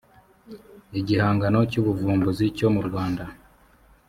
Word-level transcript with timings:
igihangano 0.99 1.59
cy 1.71 1.77
ubuvumbuzi 1.81 2.45
cyo 2.57 2.67
mu 2.73 2.81
rwanda 2.87 3.23